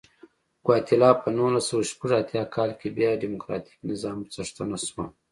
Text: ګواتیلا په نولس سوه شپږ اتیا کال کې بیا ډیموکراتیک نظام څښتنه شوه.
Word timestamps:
ګواتیلا 0.65 1.11
په 1.21 1.27
نولس 1.37 1.65
سوه 1.69 1.83
شپږ 1.91 2.09
اتیا 2.19 2.43
کال 2.55 2.71
کې 2.79 2.87
بیا 2.97 3.11
ډیموکراتیک 3.21 3.77
نظام 3.89 4.17
څښتنه 4.33 4.77
شوه. 4.87 5.05